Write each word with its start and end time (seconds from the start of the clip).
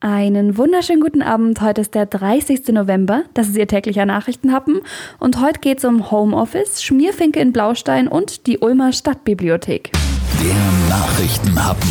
Einen 0.00 0.58
wunderschönen 0.58 1.00
guten 1.00 1.22
Abend. 1.22 1.62
Heute 1.62 1.80
ist 1.80 1.94
der 1.94 2.04
30. 2.04 2.68
November. 2.68 3.24
Das 3.32 3.48
ist 3.48 3.56
Ihr 3.56 3.66
täglicher 3.66 4.04
Nachrichtenhappen. 4.04 4.82
Und 5.18 5.40
heute 5.40 5.60
geht 5.60 5.78
es 5.78 5.86
um 5.86 6.10
Homeoffice, 6.10 6.82
Schmierfinke 6.82 7.40
in 7.40 7.52
Blaustein 7.52 8.06
und 8.06 8.46
die 8.46 8.58
Ulmer 8.58 8.92
Stadtbibliothek. 8.92 9.92
Der 10.40 10.90
Nachrichtenhappen 10.90 11.88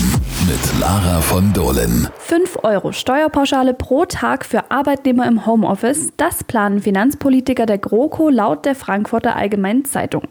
mit 0.47 0.79
Lara 0.79 1.19
von 1.19 1.51
Dohlen. 1.53 2.07
5 2.19 2.59
Euro 2.63 2.91
Steuerpauschale 2.91 3.73
pro 3.73 4.05
Tag 4.05 4.45
für 4.45 4.69
Arbeitnehmer 4.69 5.25
im 5.27 5.45
Homeoffice. 5.45 6.11
Das 6.17 6.43
planen 6.43 6.79
Finanzpolitiker 6.79 7.65
der 7.65 7.79
GroKo 7.79 8.29
laut 8.29 8.65
der 8.65 8.75
Frankfurter 8.75 9.35
Allgemeinen 9.35 9.85
Zeitung. 9.85 10.27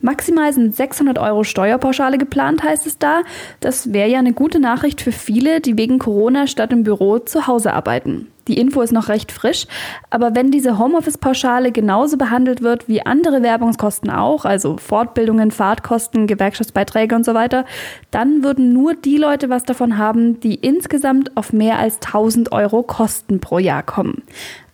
Maximal 0.00 0.52
sind 0.52 0.74
600 0.74 1.18
Euro 1.18 1.44
Steuerpauschale 1.44 2.16
geplant, 2.16 2.62
heißt 2.62 2.86
es 2.86 2.98
da. 2.98 3.20
Das 3.60 3.92
wäre 3.92 4.08
ja 4.08 4.18
eine 4.18 4.32
gute 4.32 4.60
Nachricht 4.60 5.02
für 5.02 5.12
viele, 5.12 5.60
die 5.60 5.76
wegen 5.76 5.98
Corona 5.98 6.46
statt 6.46 6.72
im 6.72 6.84
Büro 6.84 7.18
zu 7.18 7.46
Hause 7.46 7.74
arbeiten. 7.74 8.28
Die 8.48 8.58
Info 8.58 8.80
ist 8.80 8.92
noch 8.92 9.08
recht 9.08 9.30
frisch, 9.30 9.66
aber 10.10 10.34
wenn 10.34 10.50
diese 10.50 10.78
Homeoffice-Pauschale 10.78 11.70
genauso 11.70 12.16
behandelt 12.16 12.62
wird 12.62 12.88
wie 12.88 13.04
andere 13.04 13.42
Werbungskosten 13.42 14.10
auch, 14.10 14.44
also 14.44 14.78
Fortbildungen, 14.78 15.50
Fahrtkosten, 15.50 16.26
Gewerkschaftsbeiträge 16.26 17.14
und 17.14 17.24
so 17.24 17.34
weiter, 17.34 17.66
dann 18.10 18.42
würden 18.42 18.72
nur 18.72 18.94
die 18.94 19.18
Leute 19.18 19.50
was 19.50 19.64
davon 19.64 19.98
haben, 19.98 20.40
die 20.40 20.54
insgesamt 20.54 21.36
auf 21.36 21.52
mehr 21.52 21.78
als 21.78 21.96
1000 21.96 22.50
Euro 22.52 22.82
Kosten 22.82 23.40
pro 23.40 23.58
Jahr 23.58 23.82
kommen. 23.82 24.22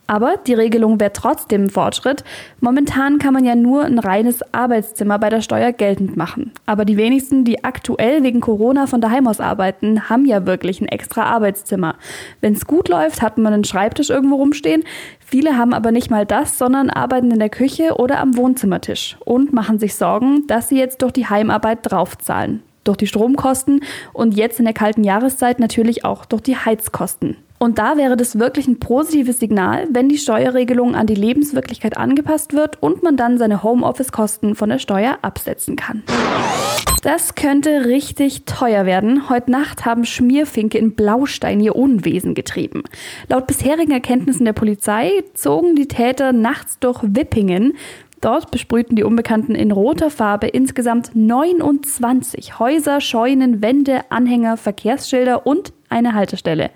Aber 0.06 0.36
die 0.36 0.54
Regelung 0.54 1.00
wäre 1.00 1.12
trotzdem 1.12 1.64
ein 1.64 1.70
Fortschritt. 1.70 2.24
Momentan 2.60 3.18
kann 3.18 3.32
man 3.32 3.44
ja 3.44 3.54
nur 3.54 3.84
ein 3.84 3.98
reines 3.98 4.40
Arbeitszimmer 4.52 5.18
bei 5.18 5.30
der 5.30 5.40
Steuer 5.40 5.72
geltend 5.72 6.16
machen. 6.16 6.52
Aber 6.66 6.84
die 6.84 6.98
wenigsten, 6.98 7.44
die 7.44 7.64
aktuell 7.64 8.22
wegen 8.22 8.40
Corona 8.40 8.86
von 8.86 9.00
daheim 9.00 9.26
aus 9.26 9.40
arbeiten, 9.40 10.10
haben 10.10 10.26
ja 10.26 10.44
wirklich 10.46 10.80
ein 10.80 10.88
extra 10.88 11.24
Arbeitszimmer. 11.24 11.96
Wenn 12.42 12.52
es 12.52 12.66
gut 12.66 12.88
läuft, 12.88 13.22
hat 13.22 13.38
man 13.38 13.54
einen 13.54 13.64
Schreibtisch 13.64 14.10
irgendwo 14.10 14.36
rumstehen. 14.36 14.84
Viele 15.20 15.56
haben 15.56 15.72
aber 15.72 15.90
nicht 15.90 16.10
mal 16.10 16.26
das, 16.26 16.58
sondern 16.58 16.90
arbeiten 16.90 17.30
in 17.30 17.38
der 17.38 17.48
Küche 17.48 17.96
oder 17.96 18.20
am 18.20 18.36
Wohnzimmertisch 18.36 19.16
und 19.24 19.54
machen 19.54 19.78
sich 19.78 19.94
Sorgen, 19.94 20.46
dass 20.46 20.68
sie 20.68 20.78
jetzt 20.78 21.00
durch 21.00 21.12
die 21.12 21.26
Heimarbeit 21.26 21.78
draufzahlen 21.82 22.62
durch 22.84 22.98
die 22.98 23.06
Stromkosten 23.06 23.82
und 24.12 24.34
jetzt 24.34 24.58
in 24.58 24.66
der 24.66 24.74
kalten 24.74 25.04
Jahreszeit 25.04 25.58
natürlich 25.58 26.04
auch 26.04 26.26
durch 26.26 26.42
die 26.42 26.56
Heizkosten. 26.56 27.38
Und 27.58 27.78
da 27.78 27.96
wäre 27.96 28.16
das 28.16 28.38
wirklich 28.38 28.66
ein 28.66 28.78
positives 28.78 29.38
Signal, 29.38 29.86
wenn 29.90 30.08
die 30.08 30.18
Steuerregelung 30.18 30.94
an 30.94 31.06
die 31.06 31.14
Lebenswirklichkeit 31.14 31.96
angepasst 31.96 32.52
wird 32.52 32.82
und 32.82 33.02
man 33.02 33.16
dann 33.16 33.38
seine 33.38 33.62
Homeoffice-Kosten 33.62 34.54
von 34.54 34.68
der 34.68 34.78
Steuer 34.78 35.18
absetzen 35.22 35.76
kann. 35.76 36.02
Das 37.02 37.34
könnte 37.34 37.84
richtig 37.84 38.44
teuer 38.46 38.86
werden. 38.86 39.28
Heute 39.28 39.50
Nacht 39.50 39.84
haben 39.84 40.06
Schmierfinke 40.06 40.78
in 40.78 40.94
Blaustein 40.94 41.60
ihr 41.60 41.76
Unwesen 41.76 42.34
getrieben. 42.34 42.82
Laut 43.28 43.46
bisherigen 43.46 43.92
Erkenntnissen 43.92 44.46
der 44.46 44.54
Polizei 44.54 45.10
zogen 45.34 45.76
die 45.76 45.86
Täter 45.86 46.32
nachts 46.32 46.78
durch 46.78 47.00
Wippingen. 47.02 47.74
Dort 48.22 48.50
besprühten 48.50 48.96
die 48.96 49.04
Unbekannten 49.04 49.54
in 49.54 49.70
roter 49.70 50.08
Farbe 50.08 50.46
insgesamt 50.46 51.10
29 51.14 52.58
Häuser, 52.58 53.02
Scheunen, 53.02 53.60
Wände, 53.60 54.00
Anhänger, 54.08 54.56
Verkehrsschilder 54.56 55.46
und 55.46 55.74
eine 55.94 56.12
Haltestelle. 56.12 56.70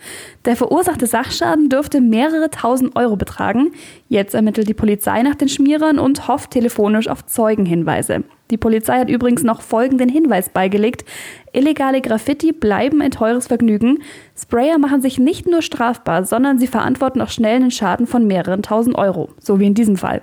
Der 0.45 0.57
verursachte 0.57 1.07
Sachschaden 1.07 1.69
dürfte 1.69 2.01
mehrere 2.01 2.51
tausend 2.51 2.97
Euro 2.97 3.17
betragen. 3.17 3.73
Jetzt 4.09 4.35
ermittelt 4.35 4.69
die 4.69 4.75
Polizei 4.75 5.23
nach 5.23 5.35
den 5.35 5.49
Schmierern 5.49 5.99
und 5.99 6.29
hofft 6.29 6.53
telefonisch 6.53 7.09
auf 7.09 7.27
Zeugenhinweise. 7.27 8.25
Die 8.51 8.57
Polizei 8.57 8.99
hat 8.99 9.11
übrigens 9.11 9.43
noch 9.43 9.61
folgenden 9.61 10.09
Hinweis 10.09 10.49
beigelegt. 10.49 11.05
Illegale 11.53 12.01
Graffiti 12.01 12.53
bleiben 12.53 13.03
ein 13.03 13.11
teures 13.11 13.47
Vergnügen. 13.47 13.99
Sprayer 14.41 14.79
machen 14.79 15.03
sich 15.03 15.19
nicht 15.19 15.47
nur 15.47 15.61
strafbar, 15.61 16.25
sondern 16.25 16.59
sie 16.59 16.67
verantworten 16.67 17.21
auch 17.21 17.29
schnell 17.29 17.57
einen 17.57 17.71
Schaden 17.71 18.07
von 18.07 18.27
mehreren 18.27 18.63
tausend 18.63 18.97
Euro. 18.97 19.29
So 19.39 19.61
wie 19.61 19.67
in 19.67 19.75
diesem 19.75 19.97
Fall. 19.97 20.23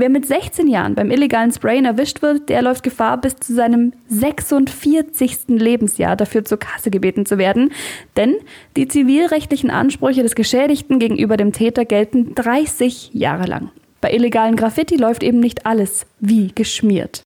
Wer 0.00 0.08
mit 0.08 0.24
16 0.24 0.66
Jahren 0.66 0.94
beim 0.94 1.10
illegalen 1.10 1.52
Sprayen 1.52 1.84
erwischt 1.84 2.22
wird, 2.22 2.48
der 2.48 2.62
läuft 2.62 2.82
Gefahr, 2.82 3.20
bis 3.20 3.36
zu 3.36 3.54
seinem 3.54 3.92
46. 4.08 5.48
Lebensjahr 5.48 6.16
dafür 6.16 6.42
zur 6.42 6.58
Kasse 6.58 6.90
gebeten 6.90 7.26
zu 7.26 7.36
werden. 7.36 7.70
Denn 8.16 8.36
die 8.78 8.88
zivilrechtlichen 8.88 9.70
Ansprüche 9.70 10.22
des 10.22 10.34
Geschädigten 10.34 11.00
gegenüber 11.00 11.36
dem 11.36 11.52
Täter 11.52 11.84
gelten 11.84 12.34
30 12.34 13.10
Jahre 13.12 13.44
lang. 13.44 13.72
Bei 14.00 14.10
illegalen 14.10 14.56
Graffiti 14.56 14.96
läuft 14.96 15.22
eben 15.22 15.38
nicht 15.38 15.66
alles 15.66 16.06
wie 16.18 16.50
geschmiert. 16.54 17.22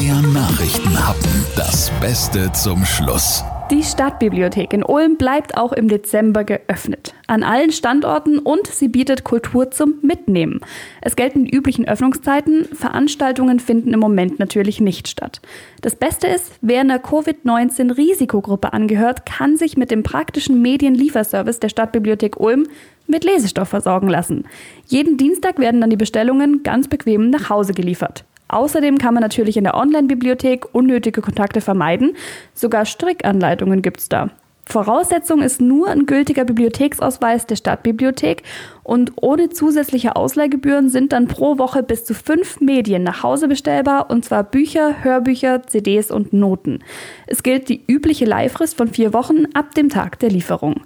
Der 0.00 0.14
Nachrichtenhappen. 0.14 1.30
Das 1.54 1.92
Beste 2.00 2.50
zum 2.54 2.82
Schluss. 2.86 3.44
Die 3.72 3.82
Stadtbibliothek 3.82 4.72
in 4.72 4.84
Ulm 4.84 5.16
bleibt 5.16 5.56
auch 5.56 5.72
im 5.72 5.88
Dezember 5.88 6.44
geöffnet. 6.44 7.14
An 7.26 7.42
allen 7.42 7.72
Standorten 7.72 8.38
und 8.38 8.68
sie 8.68 8.86
bietet 8.86 9.24
Kultur 9.24 9.72
zum 9.72 9.94
Mitnehmen. 10.02 10.60
Es 11.00 11.16
gelten 11.16 11.46
die 11.46 11.50
üblichen 11.50 11.88
Öffnungszeiten. 11.88 12.66
Veranstaltungen 12.66 13.58
finden 13.58 13.92
im 13.92 13.98
Moment 13.98 14.38
natürlich 14.38 14.80
nicht 14.80 15.08
statt. 15.08 15.40
Das 15.80 15.96
Beste 15.96 16.28
ist, 16.28 16.52
wer 16.60 16.82
einer 16.82 17.00
Covid-19-Risikogruppe 17.00 18.72
angehört, 18.72 19.26
kann 19.26 19.56
sich 19.56 19.76
mit 19.76 19.90
dem 19.90 20.04
praktischen 20.04 20.62
Medienlieferservice 20.62 21.58
der 21.58 21.68
Stadtbibliothek 21.68 22.38
Ulm 22.38 22.68
mit 23.08 23.24
Lesestoff 23.24 23.68
versorgen 23.68 24.08
lassen. 24.08 24.44
Jeden 24.86 25.16
Dienstag 25.16 25.58
werden 25.58 25.80
dann 25.80 25.90
die 25.90 25.96
Bestellungen 25.96 26.62
ganz 26.62 26.86
bequem 26.86 27.30
nach 27.30 27.50
Hause 27.50 27.74
geliefert. 27.74 28.24
Außerdem 28.48 28.98
kann 28.98 29.14
man 29.14 29.22
natürlich 29.22 29.56
in 29.56 29.64
der 29.64 29.74
Online-Bibliothek 29.74 30.74
unnötige 30.74 31.20
Kontakte 31.20 31.60
vermeiden. 31.60 32.16
Sogar 32.54 32.84
Strickanleitungen 32.84 33.82
gibt's 33.82 34.08
da. 34.08 34.30
Voraussetzung 34.68 35.42
ist 35.42 35.60
nur 35.60 35.88
ein 35.88 36.06
gültiger 36.06 36.44
Bibliotheksausweis 36.44 37.46
der 37.46 37.54
Stadtbibliothek 37.54 38.42
und 38.82 39.12
ohne 39.14 39.48
zusätzliche 39.48 40.16
Ausleihgebühren 40.16 40.88
sind 40.88 41.12
dann 41.12 41.28
pro 41.28 41.58
Woche 41.58 41.84
bis 41.84 42.04
zu 42.04 42.14
fünf 42.14 42.60
Medien 42.60 43.04
nach 43.04 43.22
Hause 43.22 43.46
bestellbar 43.46 44.10
und 44.10 44.24
zwar 44.24 44.42
Bücher, 44.42 45.04
Hörbücher, 45.04 45.62
CDs 45.62 46.10
und 46.10 46.32
Noten. 46.32 46.80
Es 47.28 47.44
gilt 47.44 47.68
die 47.68 47.80
übliche 47.86 48.24
Leihfrist 48.24 48.76
von 48.76 48.88
vier 48.88 49.12
Wochen 49.12 49.44
ab 49.54 49.72
dem 49.76 49.88
Tag 49.88 50.18
der 50.18 50.30
Lieferung. 50.30 50.82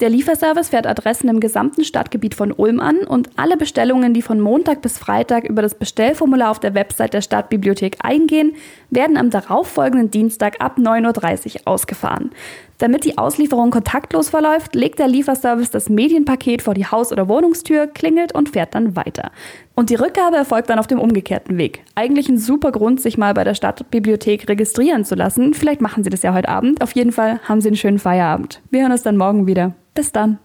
Der 0.00 0.10
Lieferservice 0.10 0.70
fährt 0.70 0.86
Adressen 0.86 1.28
im 1.28 1.38
gesamten 1.38 1.84
Stadtgebiet 1.84 2.34
von 2.34 2.50
Ulm 2.50 2.80
an 2.80 2.98
und 2.98 3.30
alle 3.36 3.56
Bestellungen, 3.56 4.14
die 4.14 4.22
von 4.22 4.40
Montag 4.40 4.82
bis 4.82 4.98
Freitag 4.98 5.44
über 5.44 5.62
das 5.62 5.76
Bestellformular 5.76 6.50
auf 6.50 6.58
der 6.58 6.74
Website 6.74 7.14
der 7.14 7.20
Stadtbibliothek 7.20 7.98
eingehen, 8.02 8.54
werden 8.90 9.16
am 9.16 9.30
darauffolgenden 9.30 10.10
Dienstag 10.10 10.60
ab 10.60 10.78
9.30 10.78 11.54
Uhr 11.54 11.60
ausgefahren. 11.66 12.30
Damit 12.78 13.04
die 13.04 13.16
Auslieferung 13.16 13.70
kontaktlos 13.70 14.30
verläuft, 14.30 14.74
legt 14.74 14.98
der 14.98 15.06
Lieferservice 15.06 15.70
das 15.70 15.88
Medienpaket 15.88 16.62
vor 16.62 16.74
die 16.74 16.86
Haus- 16.86 17.12
oder 17.12 17.28
Wohnungstür, 17.28 17.86
klingelt 17.86 18.34
und 18.34 18.48
fährt 18.48 18.74
dann 18.74 18.96
weiter. 18.96 19.30
Und 19.76 19.90
die 19.90 19.94
Rückgabe 19.94 20.36
erfolgt 20.36 20.68
dann 20.68 20.80
auf 20.80 20.88
dem 20.88 20.98
umgekehrten 20.98 21.58
Weg. 21.58 21.84
Eigentlich 21.94 22.28
ein 22.28 22.38
super 22.38 22.72
Grund, 22.72 23.00
sich 23.00 23.18
mal 23.18 23.34
bei 23.34 23.44
der 23.44 23.54
Stadtbibliothek 23.54 24.48
registrieren 24.48 25.04
zu 25.04 25.14
lassen. 25.14 25.54
Vielleicht 25.54 25.80
machen 25.80 26.02
Sie 26.02 26.10
das 26.10 26.22
ja 26.22 26.34
heute 26.34 26.48
Abend. 26.48 26.82
Auf 26.82 26.90
jeden 26.92 27.12
Fall 27.12 27.38
haben 27.44 27.60
Sie 27.60 27.68
einen 27.68 27.76
schönen 27.76 28.00
Feierabend. 28.00 28.60
Wir 28.70 28.82
hören 28.82 28.90
uns 28.90 29.04
dann 29.04 29.16
morgen 29.16 29.46
wieder. 29.46 29.74
Bis 29.94 30.12
dann. 30.12 30.38